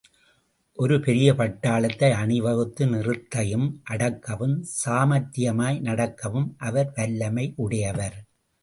ஒரு 0.77 0.99
பெரிய 0.99 1.33
பட்டாளத்தை 1.33 2.09
அணிவகுத்து 2.13 2.87
நிறுத்தயும், 2.87 3.67
அடக்கவும், 3.89 4.57
சாமர்த்தியமாய் 4.85 5.81
நடத்தவும் 5.81 6.49
அவர் 6.57 6.91
வல்லமையுடையவர். 6.95 8.19